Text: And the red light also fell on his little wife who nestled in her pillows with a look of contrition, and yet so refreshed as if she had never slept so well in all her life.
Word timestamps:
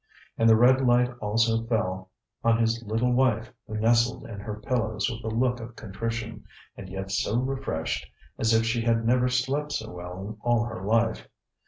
And 0.35 0.49
the 0.49 0.55
red 0.55 0.81
light 0.81 1.11
also 1.19 1.63
fell 1.67 2.09
on 2.43 2.57
his 2.57 2.81
little 2.83 3.11
wife 3.13 3.53
who 3.67 3.77
nestled 3.77 4.25
in 4.25 4.39
her 4.39 4.55
pillows 4.61 5.07
with 5.07 5.23
a 5.31 5.35
look 5.37 5.59
of 5.59 5.75
contrition, 5.75 6.43
and 6.75 6.89
yet 6.89 7.11
so 7.11 7.37
refreshed 7.37 8.07
as 8.39 8.51
if 8.51 8.65
she 8.65 8.81
had 8.81 9.05
never 9.05 9.29
slept 9.29 9.73
so 9.73 9.91
well 9.91 10.19
in 10.19 10.37
all 10.41 10.63
her 10.63 10.83
life. 10.83 11.27